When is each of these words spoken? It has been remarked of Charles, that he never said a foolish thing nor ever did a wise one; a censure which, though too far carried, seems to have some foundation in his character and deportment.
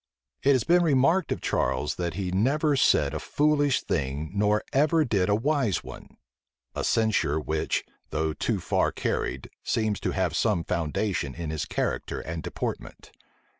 It 0.41 0.53
has 0.53 0.63
been 0.63 0.81
remarked 0.81 1.31
of 1.31 1.41
Charles, 1.41 1.93
that 1.97 2.15
he 2.15 2.31
never 2.31 2.75
said 2.75 3.13
a 3.13 3.19
foolish 3.19 3.81
thing 3.83 4.31
nor 4.33 4.63
ever 4.73 5.05
did 5.05 5.29
a 5.29 5.35
wise 5.35 5.83
one; 5.83 6.17
a 6.73 6.83
censure 6.83 7.39
which, 7.39 7.83
though 8.09 8.33
too 8.33 8.59
far 8.59 8.91
carried, 8.91 9.51
seems 9.61 9.99
to 9.99 10.09
have 10.09 10.35
some 10.35 10.63
foundation 10.63 11.35
in 11.35 11.51
his 11.51 11.65
character 11.65 12.19
and 12.19 12.41
deportment. 12.41 13.11